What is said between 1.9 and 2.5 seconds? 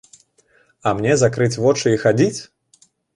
і хадзіць?